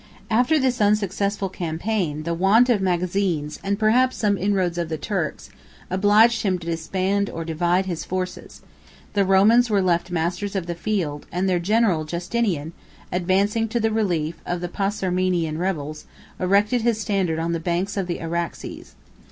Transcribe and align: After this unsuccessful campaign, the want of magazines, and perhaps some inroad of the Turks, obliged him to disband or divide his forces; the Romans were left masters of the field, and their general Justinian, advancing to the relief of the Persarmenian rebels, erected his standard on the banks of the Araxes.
After 0.31 0.57
this 0.57 0.81
unsuccessful 0.81 1.47
campaign, 1.47 2.23
the 2.23 2.33
want 2.33 2.69
of 2.69 2.81
magazines, 2.81 3.59
and 3.63 3.77
perhaps 3.77 4.17
some 4.17 4.35
inroad 4.35 4.75
of 4.79 4.89
the 4.89 4.97
Turks, 4.97 5.51
obliged 5.91 6.41
him 6.41 6.57
to 6.57 6.65
disband 6.65 7.29
or 7.29 7.45
divide 7.45 7.85
his 7.85 8.03
forces; 8.03 8.63
the 9.13 9.23
Romans 9.23 9.69
were 9.69 9.79
left 9.79 10.09
masters 10.09 10.55
of 10.55 10.65
the 10.65 10.73
field, 10.73 11.27
and 11.31 11.47
their 11.47 11.59
general 11.59 12.03
Justinian, 12.03 12.73
advancing 13.11 13.67
to 13.67 13.79
the 13.79 13.91
relief 13.91 14.41
of 14.43 14.59
the 14.59 14.69
Persarmenian 14.69 15.59
rebels, 15.59 16.05
erected 16.39 16.81
his 16.81 16.99
standard 16.99 17.37
on 17.37 17.51
the 17.51 17.59
banks 17.59 17.95
of 17.95 18.07
the 18.07 18.21
Araxes. 18.23 18.95